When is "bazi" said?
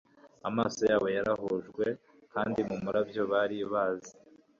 3.71-4.13